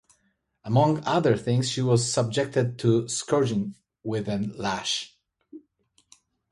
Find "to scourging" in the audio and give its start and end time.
2.79-3.75